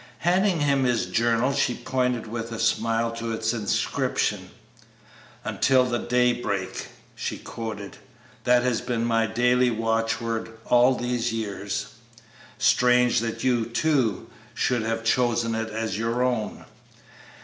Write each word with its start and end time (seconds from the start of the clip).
Handing 0.25 0.61
him 0.61 0.83
his 0.83 1.05
journal 1.05 1.53
she 1.53 1.75
pointed 1.75 2.25
with 2.25 2.51
a 2.51 2.57
smile 2.57 3.11
to 3.11 3.31
its 3.31 3.53
inscription. 3.53 4.49
"'Until 5.45 5.83
the 5.83 5.99
day 5.99 6.33
break,'" 6.33 6.87
she 7.15 7.37
quoted; 7.37 7.97
"that 8.43 8.63
has 8.63 8.81
been 8.81 9.05
my 9.05 9.27
daily 9.27 9.69
watchword 9.69 10.57
all 10.65 10.95
these 10.95 11.31
years; 11.31 11.93
strange 12.57 13.19
that 13.19 13.43
you, 13.43 13.63
too, 13.67 14.27
should 14.55 14.81
have 14.81 15.03
chosen 15.03 15.53
it 15.53 15.69
as 15.69 15.99
your 15.99 16.23
own." 16.23 16.65